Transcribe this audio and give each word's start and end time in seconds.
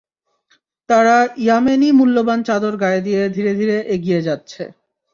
তারা 0.89 1.15
ইয়ামেনী 1.37 1.89
মূল্যবান 1.91 2.39
চাদর 2.43 2.73
গায়ে 2.81 3.01
দিয়ে 3.01 3.21
ধীরে 3.35 3.51
ধীরে 3.55 3.77
এগিয়ে 3.95 4.21
যাচ্ছে। 4.21 4.63